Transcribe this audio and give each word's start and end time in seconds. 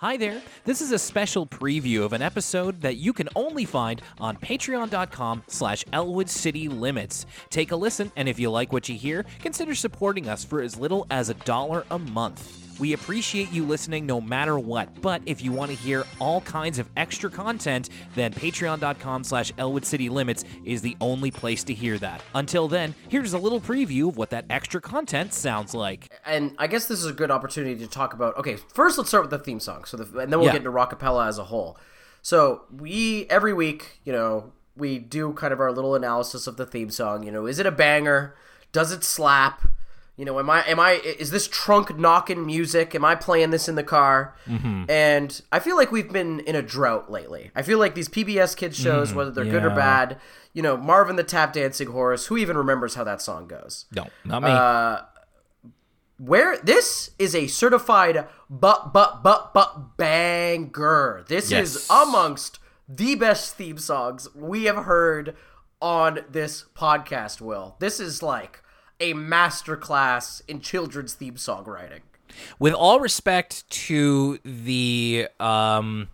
Hi 0.00 0.16
there. 0.16 0.40
This 0.64 0.80
is 0.80 0.92
a 0.92 0.98
special 0.98 1.44
preview 1.44 2.04
of 2.04 2.12
an 2.12 2.22
episode 2.22 2.82
that 2.82 2.98
you 2.98 3.12
can 3.12 3.28
only 3.34 3.64
find 3.64 4.00
on 4.20 4.36
patreon.com 4.36 5.42
slash 5.48 5.84
Elwood 5.92 6.30
City 6.30 6.68
Limits. 6.68 7.26
Take 7.50 7.72
a 7.72 7.76
listen, 7.76 8.12
and 8.14 8.28
if 8.28 8.38
you 8.38 8.48
like 8.48 8.72
what 8.72 8.88
you 8.88 8.94
hear, 8.94 9.26
consider 9.40 9.74
supporting 9.74 10.28
us 10.28 10.44
for 10.44 10.62
as 10.62 10.78
little 10.78 11.04
as 11.10 11.30
a 11.30 11.34
dollar 11.34 11.84
a 11.90 11.98
month. 11.98 12.67
We 12.78 12.92
appreciate 12.92 13.50
you 13.50 13.64
listening 13.66 14.06
no 14.06 14.20
matter 14.20 14.56
what, 14.58 15.00
but 15.02 15.20
if 15.26 15.42
you 15.42 15.50
want 15.50 15.70
to 15.72 15.76
hear 15.76 16.04
all 16.20 16.40
kinds 16.42 16.78
of 16.78 16.88
extra 16.96 17.28
content, 17.28 17.88
then 18.14 18.32
patreon.com 18.32 19.24
slash 19.24 19.52
Elwood 19.58 19.84
City 19.84 20.08
Limits 20.08 20.44
is 20.64 20.80
the 20.80 20.96
only 21.00 21.32
place 21.32 21.64
to 21.64 21.74
hear 21.74 21.98
that. 21.98 22.22
Until 22.36 22.68
then, 22.68 22.94
here's 23.08 23.32
a 23.32 23.38
little 23.38 23.60
preview 23.60 24.08
of 24.10 24.16
what 24.16 24.30
that 24.30 24.44
extra 24.48 24.80
content 24.80 25.34
sounds 25.34 25.74
like. 25.74 26.08
and 26.24 26.54
I 26.58 26.68
guess 26.68 26.86
this 26.86 27.00
is 27.00 27.06
a 27.06 27.12
good 27.12 27.32
opportunity 27.32 27.76
to 27.80 27.88
talk 27.88 28.14
about. 28.14 28.36
Okay, 28.36 28.56
first 28.72 28.96
let's 28.96 29.10
start 29.10 29.24
with 29.24 29.30
the 29.32 29.38
theme 29.40 29.58
song. 29.60 29.84
So, 29.84 29.96
the, 29.96 30.04
and 30.20 30.32
then 30.32 30.38
we'll 30.38 30.46
Yeah. 30.48 30.52
get 30.52 30.64
into 30.64 30.70
rockapella 30.70 31.26
as 31.26 31.38
a 31.38 31.44
whole. 31.44 31.76
So 32.22 32.62
we 32.70 33.26
every 33.28 33.52
week, 33.52 34.00
you 34.04 34.12
know, 34.12 34.52
we 34.76 34.98
do 35.00 35.32
kind 35.32 35.52
of 35.52 35.58
our 35.58 35.72
little 35.72 35.96
analysis 35.96 36.46
of 36.46 36.56
the 36.56 36.66
theme 36.66 36.90
song. 36.90 37.24
You 37.24 37.32
know, 37.32 37.46
is 37.46 37.58
it 37.58 37.66
a 37.66 37.72
banger? 37.72 38.36
Does 38.70 38.92
it 38.92 39.02
slap? 39.02 39.66
You 40.18 40.24
know, 40.24 40.38
am 40.40 40.50
I 40.50 40.62
am 40.66 40.80
I 40.80 40.94
is 40.94 41.30
this 41.30 41.46
trunk 41.46 41.96
knocking 41.96 42.44
music? 42.44 42.92
Am 42.94 43.04
I 43.04 43.14
playing 43.14 43.50
this 43.50 43.68
in 43.68 43.76
the 43.76 43.84
car? 43.84 44.34
Mm-hmm. 44.48 44.90
And 44.90 45.40
I 45.52 45.60
feel 45.60 45.76
like 45.76 45.92
we've 45.92 46.12
been 46.12 46.40
in 46.40 46.56
a 46.56 46.60
drought 46.62 47.08
lately. 47.10 47.52
I 47.54 47.62
feel 47.62 47.78
like 47.78 47.94
these 47.94 48.08
PBS 48.08 48.56
kids 48.56 48.76
shows, 48.76 49.14
whether 49.14 49.30
they're 49.30 49.44
good 49.44 49.64
or 49.64 49.70
Mm, 49.70 49.76
bad, 49.76 50.18
you 50.52 50.60
know, 50.62 50.76
Marvin 50.76 51.14
the 51.14 51.22
Tap 51.22 51.52
Dancing 51.52 51.88
Horse. 51.92 52.26
Who 52.26 52.36
even 52.36 52.56
remembers 52.56 52.96
how 52.96 53.04
that 53.04 53.22
song 53.22 53.46
goes? 53.46 53.86
No, 53.94 54.08
not 54.24 54.42
me. 54.42 54.50
Uh, 54.50 55.02
where 56.18 56.58
this 56.58 57.12
is 57.20 57.34
a 57.36 57.46
certified 57.46 58.26
but 58.50 58.92
but 58.92 59.22
but 59.22 59.54
but 59.54 59.96
banger. 59.96 61.24
This 61.28 61.50
Yes. 61.52 61.76
is 61.76 61.88
amongst 61.90 62.58
the 62.88 63.14
best 63.14 63.54
theme 63.54 63.78
songs 63.78 64.26
we 64.34 64.64
have 64.64 64.84
heard 64.84 65.36
on 65.80 66.24
this 66.28 66.64
podcast. 66.74 67.40
Will 67.40 67.76
this 67.78 68.00
is 68.00 68.20
like 68.20 68.62
a 69.00 69.14
masterclass 69.14 70.42
in 70.48 70.60
children's 70.60 71.14
theme 71.14 71.34
songwriting. 71.34 72.00
with 72.58 72.74
all 72.74 73.00
respect 73.00 73.68
to 73.70 74.38
the 74.44 75.28
um 75.40 76.08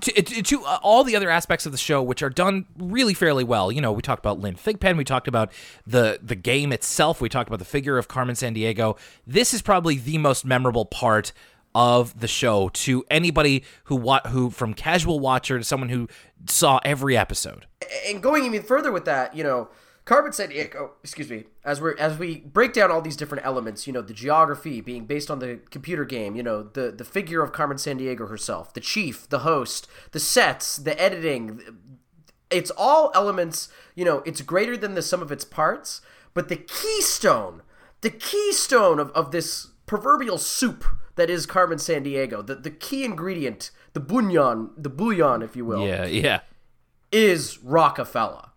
to, 0.00 0.10
to, 0.10 0.42
to 0.42 0.64
uh, 0.64 0.78
all 0.82 1.04
the 1.04 1.14
other 1.14 1.30
aspects 1.30 1.66
of 1.66 1.72
the 1.72 1.78
show 1.78 2.02
which 2.02 2.22
are 2.22 2.30
done 2.30 2.66
really 2.78 3.14
fairly 3.14 3.44
well 3.44 3.70
you 3.70 3.80
know 3.80 3.92
we 3.92 4.02
talked 4.02 4.18
about 4.24 4.40
lynn 4.40 4.54
thigpen 4.56 4.96
we 4.96 5.04
talked 5.04 5.28
about 5.28 5.52
the 5.86 6.18
the 6.22 6.34
game 6.34 6.72
itself 6.72 7.20
we 7.20 7.28
talked 7.28 7.48
about 7.48 7.58
the 7.60 7.64
figure 7.64 7.96
of 7.96 8.08
carmen 8.08 8.34
sandiego 8.34 8.98
this 9.26 9.54
is 9.54 9.62
probably 9.62 9.96
the 9.96 10.18
most 10.18 10.44
memorable 10.44 10.84
part 10.84 11.32
of 11.76 12.18
the 12.20 12.28
show 12.28 12.68
to 12.70 13.04
anybody 13.10 13.64
who 13.84 13.96
wa- 13.96 14.20
who 14.28 14.50
from 14.50 14.74
casual 14.74 15.20
watcher 15.20 15.58
to 15.58 15.64
someone 15.64 15.88
who 15.88 16.08
saw 16.48 16.80
every 16.84 17.16
episode 17.16 17.66
and 18.08 18.22
going 18.22 18.44
even 18.44 18.62
further 18.62 18.90
with 18.90 19.04
that, 19.04 19.36
you 19.36 19.44
know, 19.44 19.68
Carmen 20.04 20.32
Sandiego, 20.32 20.90
excuse 21.02 21.30
me, 21.30 21.44
as 21.64 21.80
we 21.80 21.92
as 21.98 22.18
we 22.18 22.40
break 22.40 22.74
down 22.74 22.90
all 22.90 23.00
these 23.00 23.16
different 23.16 23.44
elements, 23.46 23.86
you 23.86 23.92
know, 23.92 24.02
the 24.02 24.12
geography 24.12 24.82
being 24.82 25.06
based 25.06 25.30
on 25.30 25.38
the 25.38 25.60
computer 25.70 26.04
game, 26.04 26.36
you 26.36 26.42
know, 26.42 26.62
the 26.62 26.90
the 26.90 27.04
figure 27.04 27.42
of 27.42 27.52
Carmen 27.52 27.78
Sandiego 27.78 28.28
herself, 28.28 28.74
the 28.74 28.80
chief, 28.80 29.28
the 29.30 29.40
host, 29.40 29.88
the 30.12 30.20
sets, 30.20 30.76
the 30.76 31.00
editing, 31.00 31.60
it's 32.50 32.70
all 32.76 33.10
elements, 33.14 33.70
you 33.94 34.04
know, 34.04 34.22
it's 34.26 34.42
greater 34.42 34.76
than 34.76 34.94
the 34.94 35.02
sum 35.02 35.22
of 35.22 35.32
its 35.32 35.44
parts, 35.44 36.02
but 36.34 36.48
the 36.48 36.56
keystone, 36.56 37.62
the 38.02 38.10
keystone 38.10 38.98
of, 38.98 39.10
of 39.12 39.30
this 39.30 39.68
proverbial 39.86 40.36
soup 40.36 40.84
that 41.16 41.30
is 41.30 41.46
Carmen 41.46 41.78
Sandiego, 41.78 42.44
the, 42.46 42.56
the 42.56 42.70
key 42.70 43.04
ingredient, 43.04 43.70
the 43.94 44.00
bouillon, 44.00 44.70
the 44.76 44.90
bouillon, 44.90 45.40
if 45.40 45.56
you 45.56 45.64
will 45.64 45.86
yeah 45.86 46.04
yeah 46.04 46.40
is 47.10 47.58
Rockefeller. 47.62 48.48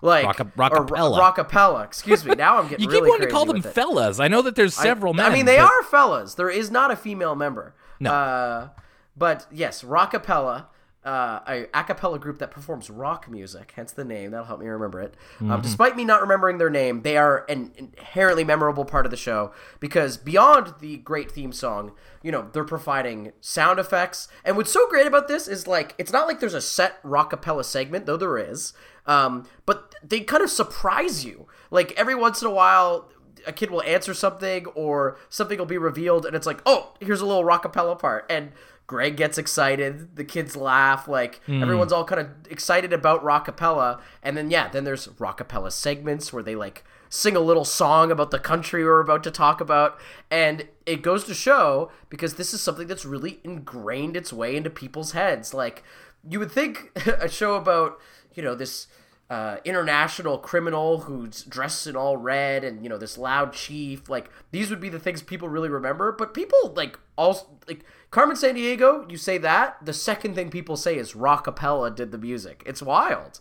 Like 0.00 0.26
Rocka- 0.26 0.72
or 0.72 0.84
Rockapella. 0.86 1.18
Ro- 1.18 1.44
Rockapella. 1.44 1.84
Excuse 1.84 2.24
me. 2.24 2.34
Now 2.34 2.58
I'm 2.58 2.68
getting 2.68 2.84
you 2.84 2.90
really 2.90 3.02
keep 3.06 3.10
wanting 3.10 3.26
to 3.28 3.32
call 3.32 3.46
them 3.46 3.62
fellas 3.62 4.20
i 4.20 4.28
know 4.28 4.42
that 4.42 4.54
there's 4.54 4.74
several 4.74 5.14
men 5.14 5.26
I 5.26 5.34
mean, 5.34 5.46
they 5.46 5.56
but- 5.56 5.64
are 5.70 5.82
fellas. 5.84 6.34
There 6.34 6.50
is 6.50 6.70
not 6.70 6.90
a 6.90 6.96
female 6.96 7.34
member. 7.34 7.74
No. 8.00 8.12
Uh, 8.12 8.68
but 9.16 9.46
yes, 9.52 9.82
Rockapella, 9.82 10.66
uh, 11.04 11.40
a 11.46 11.66
a 11.74 11.84
cappella 11.84 12.18
group 12.18 12.38
that 12.38 12.50
performs 12.50 12.88
rock 12.88 13.28
music, 13.28 13.72
hence 13.76 13.92
the 13.92 14.04
name. 14.04 14.30
That'll 14.30 14.46
help 14.46 14.60
me 14.60 14.66
remember 14.66 15.00
it. 15.00 15.14
Mm-hmm. 15.36 15.52
Um, 15.52 15.60
despite 15.60 15.96
me 15.96 16.04
not 16.04 16.20
remembering 16.20 16.58
their 16.58 16.70
name, 16.70 17.02
they 17.02 17.16
are 17.16 17.44
an 17.48 17.72
inherently 17.76 18.44
memorable 18.44 18.84
part 18.84 19.04
of 19.04 19.10
the 19.10 19.16
show 19.16 19.52
because 19.80 20.16
beyond 20.16 20.74
the 20.80 20.96
great 20.98 21.30
theme 21.30 21.52
song, 21.52 21.92
you 22.22 22.32
know, 22.32 22.48
they're 22.52 22.64
providing 22.64 23.32
sound 23.40 23.78
effects. 23.78 24.28
And 24.44 24.56
what's 24.56 24.72
so 24.72 24.88
great 24.88 25.06
about 25.06 25.28
this 25.28 25.46
is 25.46 25.66
like 25.66 25.94
it's 25.98 26.12
not 26.12 26.26
like 26.26 26.40
there's 26.40 26.54
a 26.54 26.60
set 26.60 27.02
rockapella 27.02 27.64
segment, 27.64 28.06
though 28.06 28.16
there 28.16 28.38
is. 28.38 28.72
Um, 29.06 29.46
but 29.66 29.94
they 30.02 30.20
kind 30.20 30.42
of 30.42 30.50
surprise 30.50 31.24
you. 31.24 31.46
Like 31.70 31.92
every 31.96 32.14
once 32.14 32.40
in 32.40 32.48
a 32.48 32.52
while, 32.52 33.10
a 33.46 33.52
kid 33.52 33.70
will 33.70 33.82
answer 33.82 34.14
something 34.14 34.66
or 34.68 35.18
something 35.28 35.58
will 35.58 35.66
be 35.66 35.78
revealed 35.78 36.26
and 36.26 36.34
it's 36.34 36.46
like 36.46 36.60
oh 36.66 36.94
here's 37.00 37.20
a 37.20 37.26
little 37.26 37.44
rockapella 37.44 37.98
part. 37.98 38.26
And 38.30 38.52
greg 38.86 39.16
gets 39.16 39.38
excited. 39.38 40.16
The 40.16 40.24
kids 40.24 40.56
laugh. 40.56 41.08
Like 41.08 41.40
hmm. 41.44 41.62
everyone's 41.62 41.92
all 41.92 42.04
kind 42.04 42.20
of 42.20 42.28
excited 42.50 42.92
about 42.92 43.24
rockapella. 43.24 44.00
And 44.22 44.36
then 44.36 44.50
yeah 44.50 44.68
then 44.68 44.84
there's 44.84 45.06
rockapella 45.08 45.72
segments 45.72 46.32
where 46.32 46.42
they 46.42 46.54
like 46.54 46.84
sing 47.08 47.36
a 47.36 47.40
little 47.40 47.64
song 47.64 48.10
about 48.10 48.32
the 48.32 48.40
country 48.40 48.84
we're 48.84 49.00
about 49.00 49.22
to 49.24 49.30
talk 49.30 49.60
about. 49.60 49.98
And 50.30 50.66
it 50.84 51.02
goes 51.02 51.24
to 51.24 51.34
show 51.34 51.92
because 52.08 52.34
this 52.34 52.52
is 52.52 52.60
something 52.60 52.88
that's 52.88 53.04
really 53.04 53.40
ingrained 53.44 54.16
its 54.16 54.32
way 54.32 54.56
into 54.56 54.70
people's 54.70 55.12
heads. 55.12 55.54
Like 55.54 55.84
you 56.28 56.38
would 56.38 56.50
think 56.50 56.90
a 57.06 57.28
show 57.28 57.54
about 57.54 58.00
you 58.34 58.42
know 58.42 58.54
this 58.54 58.88
uh, 59.30 59.56
international 59.64 60.38
criminal 60.38 61.00
who's 61.00 61.44
dressed 61.44 61.86
in 61.86 61.96
all 61.96 62.16
red 62.16 62.62
and 62.62 62.82
you 62.82 62.88
know 62.88 62.98
this 62.98 63.16
loud 63.16 63.52
chief. 63.52 64.08
Like 64.08 64.30
these 64.50 64.70
would 64.70 64.80
be 64.80 64.88
the 64.88 64.98
things 64.98 65.22
people 65.22 65.48
really 65.48 65.68
remember. 65.68 66.12
But 66.12 66.34
people 66.34 66.72
like 66.76 66.98
all 67.16 67.58
like 67.66 67.84
carmen 68.10 68.36
sandiego 68.36 69.10
you 69.10 69.16
say 69.16 69.38
that 69.38 69.76
the 69.84 69.92
second 69.92 70.34
thing 70.34 70.50
people 70.50 70.76
say 70.76 70.96
is 70.96 71.14
rockapella 71.14 71.94
did 71.94 72.12
the 72.12 72.18
music. 72.18 72.62
It's 72.66 72.82
wild. 72.82 73.40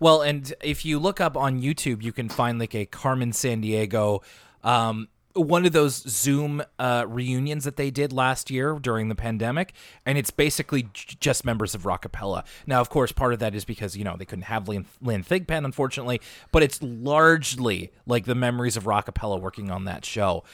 Well, 0.00 0.22
and 0.22 0.52
if 0.62 0.84
you 0.84 0.98
look 0.98 1.20
up 1.20 1.36
on 1.36 1.60
YouTube, 1.60 2.02
you 2.02 2.12
can 2.12 2.28
find 2.28 2.58
like 2.58 2.74
a 2.74 2.86
Carmen 2.86 3.32
Sandiego, 3.32 4.22
um, 4.62 5.08
one 5.34 5.66
of 5.66 5.72
those 5.72 5.96
Zoom 6.08 6.62
uh, 6.78 7.04
reunions 7.08 7.64
that 7.64 7.76
they 7.76 7.90
did 7.90 8.12
last 8.12 8.50
year 8.50 8.78
during 8.80 9.08
the 9.08 9.14
pandemic, 9.14 9.72
and 10.06 10.16
it's 10.16 10.30
basically 10.30 10.84
j- 10.92 11.16
just 11.18 11.44
members 11.44 11.74
of 11.74 11.82
Rockapella. 11.82 12.44
Now, 12.66 12.80
of 12.80 12.88
course, 12.88 13.12
part 13.12 13.32
of 13.32 13.40
that 13.40 13.54
is 13.54 13.64
because 13.64 13.96
you 13.96 14.04
know 14.04 14.16
they 14.16 14.24
couldn't 14.24 14.44
have 14.44 14.68
Lynn, 14.68 14.86
Lynn 15.00 15.24
Thigpen, 15.24 15.64
unfortunately, 15.64 16.20
but 16.52 16.62
it's 16.62 16.80
largely 16.82 17.92
like 18.06 18.24
the 18.24 18.34
memories 18.34 18.76
of 18.76 18.84
Rockapella 18.84 19.40
working 19.40 19.70
on 19.70 19.84
that 19.84 20.04
show. 20.04 20.44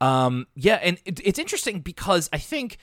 Um, 0.00 0.46
yeah, 0.54 0.76
and 0.76 0.98
it, 1.04 1.20
it's 1.24 1.38
interesting 1.38 1.80
because 1.80 2.30
I 2.32 2.38
think 2.38 2.78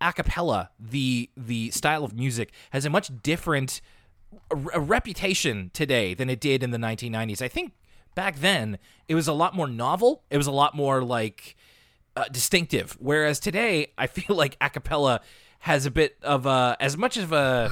a 0.00 0.12
cappella, 0.12 0.70
the 0.78 1.30
the 1.36 1.70
style 1.70 2.04
of 2.04 2.14
music, 2.14 2.52
has 2.70 2.84
a 2.84 2.90
much 2.90 3.10
different 3.22 3.80
a 4.72 4.80
reputation 4.80 5.70
today 5.72 6.14
than 6.14 6.30
it 6.30 6.40
did 6.40 6.62
in 6.62 6.70
the 6.70 6.78
1990s. 6.78 7.42
I 7.42 7.48
think 7.48 7.72
back 8.14 8.36
then 8.36 8.78
it 9.08 9.14
was 9.14 9.26
a 9.28 9.32
lot 9.32 9.54
more 9.54 9.66
novel. 9.66 10.22
It 10.30 10.36
was 10.36 10.46
a 10.46 10.52
lot 10.52 10.74
more 10.74 11.02
like 11.02 11.56
uh, 12.16 12.24
distinctive. 12.30 12.96
Whereas 13.00 13.40
today, 13.40 13.88
I 13.98 14.06
feel 14.06 14.36
like 14.36 14.56
a 14.60 14.70
cappella 14.70 15.20
has 15.62 15.84
a 15.84 15.90
bit 15.90 16.16
of 16.22 16.46
a 16.46 16.74
as 16.80 16.96
much 16.96 17.18
of 17.18 17.32
a 17.32 17.70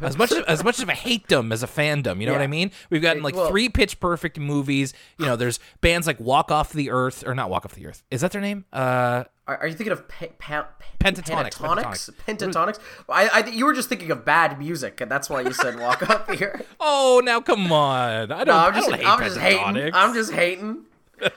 as 0.00 0.16
much 0.16 0.32
as 0.32 0.64
much 0.64 0.80
of 0.80 0.88
a 0.88 0.92
hatedom 0.92 1.52
as 1.52 1.62
a 1.62 1.66
fandom. 1.66 2.20
You 2.20 2.26
know 2.26 2.32
what 2.32 2.40
I 2.40 2.46
mean? 2.46 2.70
We've 2.90 3.02
gotten 3.02 3.22
like 3.22 3.34
well- 3.34 3.48
three 3.48 3.68
Pitch 3.68 4.00
Perfect 4.00 4.38
movies. 4.38 4.94
You 5.18 5.26
know, 5.26 5.36
there's 5.36 5.58
bands 5.80 6.06
like 6.06 6.18
Walk 6.20 6.50
Off 6.50 6.72
the 6.72 6.90
Earth 6.90 7.26
or 7.26 7.34
not 7.34 7.50
Walk 7.50 7.64
Off 7.66 7.74
the 7.74 7.86
Earth. 7.86 8.02
Is 8.10 8.22
that 8.22 8.32
their 8.32 8.40
name? 8.40 8.64
Uh, 8.72 9.24
are, 9.48 9.56
are 9.58 9.66
you 9.66 9.74
thinking 9.74 9.92
of 9.92 10.06
pe- 10.06 10.28
pa- 10.38 10.68
Pentatonix, 11.00 11.54
pentatonix 11.54 12.10
pentatonix 12.26 12.78
I, 13.08 13.28
I 13.28 13.46
you 13.48 13.66
were 13.66 13.74
just 13.74 13.88
thinking 13.88 14.10
of 14.10 14.24
bad 14.24 14.58
music 14.58 15.00
and 15.00 15.10
that's 15.10 15.28
why 15.30 15.40
you 15.40 15.52
said 15.52 15.80
walk 15.80 16.08
up 16.08 16.30
here 16.34 16.62
oh, 16.78 17.20
now 17.24 17.40
come 17.40 17.72
on! 17.72 18.30
I 18.30 18.44
don't. 18.44 18.46
no, 18.48 18.56
i'm 18.56 18.74
just 18.74 18.92
I 18.92 19.12
i'm 19.12 19.20
just 19.20 19.38
hating 19.38 19.94
i'm 19.94 20.14
just 20.14 20.32
hating 20.32 20.84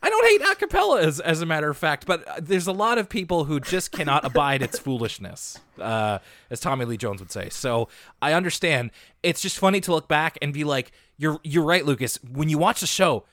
I 0.00 0.10
don't 0.10 0.26
hate 0.26 0.42
acapella 0.42 1.02
as, 1.02 1.18
as 1.18 1.42
a 1.42 1.46
matter 1.46 1.68
of 1.68 1.76
fact, 1.76 2.06
but 2.06 2.24
there's 2.40 2.68
a 2.68 2.72
lot 2.72 2.98
of 2.98 3.08
people 3.08 3.44
who 3.44 3.58
just 3.58 3.90
cannot 3.90 4.24
abide 4.24 4.62
its 4.62 4.78
foolishness, 4.78 5.58
uh, 5.80 6.20
as 6.50 6.60
Tommy 6.60 6.84
Lee 6.84 6.96
Jones 6.96 7.20
would 7.20 7.32
say. 7.32 7.48
So 7.48 7.88
I 8.22 8.32
understand. 8.32 8.92
It's 9.22 9.40
just 9.40 9.58
funny 9.58 9.80
to 9.82 9.92
look 9.92 10.06
back 10.06 10.38
and 10.40 10.52
be 10.52 10.62
like, 10.62 10.92
"You're 11.16 11.40
you're 11.42 11.64
right, 11.64 11.84
Lucas." 11.84 12.18
When 12.22 12.48
you 12.48 12.58
watch 12.58 12.80
the 12.80 12.86
show, 12.86 13.24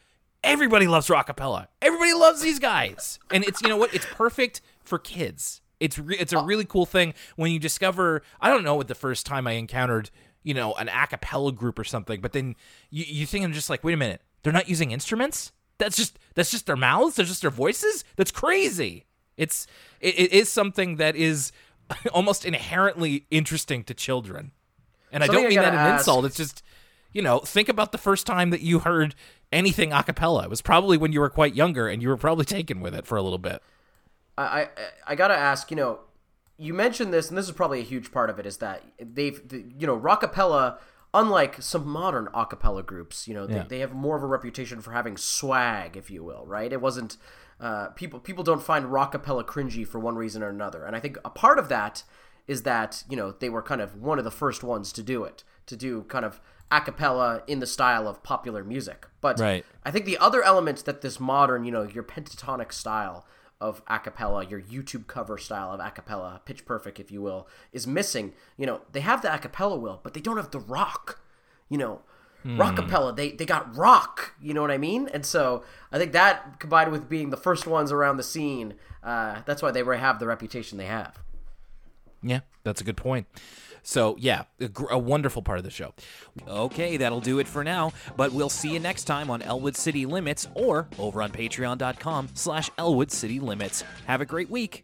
everybody 0.45 0.88
loves 0.88 1.07
rockapella. 1.07 1.68
Everybody 1.81 2.13
loves 2.13 2.42
these 2.42 2.59
guys, 2.59 3.19
and 3.31 3.44
it's 3.44 3.62
you 3.62 3.69
know 3.69 3.77
what? 3.77 3.94
It's 3.94 4.06
perfect 4.06 4.62
for 4.83 5.00
kids. 5.00 5.62
It's 5.80 6.00
re- 6.00 6.18
it's 6.18 6.33
a 6.33 6.42
really 6.42 6.65
cool 6.65 6.86
thing 6.86 7.13
when 7.36 7.51
you 7.51 7.59
discover. 7.59 8.21
I 8.39 8.50
don't 8.50 8.63
know 8.63 8.75
what 8.75 8.88
the 8.88 8.95
first 8.95 9.25
time 9.25 9.47
I 9.47 9.53
encountered 9.53 10.09
you 10.44 10.53
know 10.53 10.74
an 10.75 10.88
a 10.88 11.07
cappella 11.07 11.51
group 11.51 11.77
or 11.77 11.83
something, 11.83 12.21
but 12.21 12.31
then 12.31 12.56
you 12.89 13.03
you 13.06 13.25
think 13.25 13.44
I'm 13.44 13.53
just 13.53 13.69
like, 13.69 13.83
wait 13.83 13.94
a 13.94 13.97
minute, 13.97 14.21
they're 14.44 14.53
not 14.53 14.69
using 14.69 14.92
instruments. 14.92 15.51
That's 15.77 15.97
just 15.97 16.18
that's 16.36 16.51
just 16.51 16.65
their 16.68 16.77
mouths. 16.77 17.15
That's 17.18 17.30
just 17.30 17.42
their 17.42 17.51
voices. 17.51 18.06
That's 18.15 18.31
crazy. 18.31 19.06
It's 19.36 19.68
it, 20.00 20.18
it 20.18 20.33
is 20.33 20.50
something 20.50 20.95
that 20.97 21.15
is 21.15 21.51
almost 22.13 22.45
inherently 22.45 23.25
interesting 23.31 23.83
to 23.86 23.94
children. 23.94 24.51
And 25.12 25.24
I 25.24 25.27
don't 25.27 25.45
I 25.45 25.50
mean 25.50 25.57
that 25.57 25.74
gotta 25.74 25.89
an 25.89 25.97
insult. 25.97 26.25
It's 26.25 26.38
just 26.38 26.63
you 27.15 27.21
know, 27.21 27.39
think 27.39 27.69
about 27.69 27.94
the 27.94 27.97
first 27.97 28.27
time 28.27 28.50
that 28.50 28.59
you 28.59 28.79
heard 28.79 29.15
anything 29.50 29.94
a 29.94 30.03
cappella. 30.03 30.44
It 30.44 30.50
was 30.50 30.62
probably 30.62 30.97
when 30.97 31.13
you 31.13 31.21
were 31.21 31.29
quite 31.29 31.56
younger 31.56 31.88
and 31.88 32.01
you 32.01 32.09
were 32.09 32.17
probably 32.17 32.44
taken 32.44 32.81
with 32.81 32.94
it 32.94 33.07
for 33.07 33.17
a 33.17 33.21
little 33.21 33.38
bit. 33.39 33.63
I, 34.38 34.44
I 34.44 34.67
I 35.07 35.15
gotta 35.15 35.33
ask, 35.33 35.71
you 35.71 35.77
know, 35.77 36.01
you 36.57 36.73
mentioned 36.73 37.13
this, 37.13 37.29
and 37.29 37.38
this 37.38 37.45
is 37.45 37.53
probably 37.53 37.79
a 37.79 37.83
huge 37.83 38.12
part 38.12 38.29
of 38.29 38.38
it, 38.38 38.45
is 38.45 38.57
that 38.57 38.83
they've, 39.00 39.47
the, 39.47 39.63
you 39.79 39.88
know, 39.88 39.95
rock 39.95 40.23
rockapella, 40.23 40.77
unlike 41.13 41.62
some 41.62 41.88
modern 41.88 42.25
acapella 42.33 42.85
groups, 42.85 43.29
you 43.29 43.33
know, 43.33 43.47
they, 43.47 43.56
Yeah. 43.56 43.63
they 43.65 43.79
have 43.79 43.94
more 43.94 44.18
of 44.18 44.23
a 44.23 44.27
reputation 44.27 44.81
for 44.81 44.91
having 44.91 45.15
swag, 45.15 45.95
if 45.95 46.11
you 46.11 46.21
will, 46.21 46.45
right? 46.45 46.73
It 46.73 46.81
wasn't 46.81 47.15
uh, 47.61 47.88
people 47.95 48.19
people 48.19 48.44
don't 48.44 48.61
find 48.61 48.88
rock 48.91 49.13
rockapella 49.13 49.45
cringy 49.45 49.88
for 49.88 50.00
one 50.00 50.18
reason 50.18 50.44
or 50.44 50.50
another, 50.50 50.83
and 50.83 50.97
I 50.97 51.00
think 51.00 51.18
a 51.23 51.29
part 51.29 51.59
of 51.59 51.69
that 51.69 52.03
is 52.45 52.63
that 52.63 53.06
you 53.09 53.15
know 53.15 53.31
they 53.31 53.47
were 53.50 53.61
kind 53.61 53.79
of 53.79 53.95
one 53.95 54.18
of 54.19 54.25
the 54.25 54.31
first 54.31 54.63
ones 54.63 54.91
to 54.91 55.01
do 55.01 55.23
it, 55.23 55.45
to 55.68 55.77
do 55.77 56.03
kind 56.03 56.25
of 56.25 56.41
a 56.71 56.81
cappella 56.81 57.44
in 57.47 57.59
the 57.59 57.67
style 57.67 58.07
of 58.07 58.23
popular 58.23 58.63
music. 58.63 59.07
But 59.21 59.39
Right. 59.39 59.65
I 59.83 59.91
think 59.91 60.06
the 60.06 60.17
other 60.17 60.44
element 60.44 60.83
that 60.85 61.01
this 61.01 61.19
modern, 61.19 61.63
you 61.63 61.71
know, 61.71 61.83
your 61.83 62.03
pentatonic 62.03 62.71
style 62.71 63.25
of 63.62 63.81
a 63.88 64.00
cappella, 64.00 64.45
your 64.45 64.62
YouTube 64.62 65.07
cover 65.07 65.38
style 65.38 65.71
of 65.71 65.79
a 65.79 65.91
cappella, 65.91 66.41
pitch 66.45 66.65
perfect, 66.65 67.00
if 67.00 67.12
you 67.12 67.21
will, 67.21 67.47
is 67.71 67.88
missing. 67.88 68.33
You 68.57 68.65
know, 68.65 68.81
they 68.91 69.01
have 69.01 69.21
the 69.21 69.33
a 69.33 69.38
cappella 69.38 69.77
will, 69.77 70.00
but 70.03 70.13
they 70.13 70.21
don't 70.21 70.38
have 70.38 70.51
the 70.51 70.59
rock. 70.59 71.21
You 71.69 71.77
know, 71.77 72.01
rock 72.45 72.75
rockapella, 72.75 73.15
they, 73.15 73.31
they 73.31 73.45
got 73.45 73.75
rock. 73.75 74.33
You 74.41 74.53
know 74.53 74.61
what 74.61 74.71
I 74.71 74.77
mean? 74.77 75.09
And 75.13 75.25
so 75.25 75.63
I 75.91 75.97
think 75.97 76.11
that 76.11 76.59
combined 76.59 76.91
with 76.91 77.09
being 77.09 77.29
the 77.29 77.38
first 77.38 77.65
ones 77.65 77.91
around 77.91 78.18
the 78.18 78.23
scene, 78.23 78.75
uh, 79.03 79.41
that's 79.45 79.61
why 79.61 79.71
they 79.71 79.83
have 79.97 80.19
the 80.19 80.27
reputation 80.27 80.77
they 80.77 80.85
have. 80.85 81.19
Yeah, 82.27 82.39
that's 82.63 82.81
a 82.81 82.83
good 82.83 82.98
point. 82.98 83.27
So, 83.83 84.16
yeah, 84.19 84.45
a, 84.60 84.68
gr- 84.68 84.89
a 84.89 84.98
wonderful 84.98 85.44
part 85.44 85.60
of 85.60 85.63
the 85.63 85.69
show. 85.69 85.94
Okay, 86.48 86.98
that'll 86.98 87.22
do 87.22 87.38
it 87.38 87.48
for 87.48 87.63
now, 87.63 87.94
but 88.18 88.33
we'll 88.33 88.50
see 88.50 88.74
you 88.74 88.80
next 88.80 89.04
time 89.04 89.30
on 89.30 89.44
Elwood 89.44 89.75
City 89.77 90.07
Limits 90.07 90.48
or 90.56 90.88
over 90.98 91.22
on 91.22 91.31
patreon.com 91.31 92.30
slash 92.33 92.72
Elwood 92.80 93.12
City 93.12 93.39
Limits. 93.39 93.83
Have 94.07 94.22
a 94.22 94.25
great 94.25 94.50
week. 94.50 94.83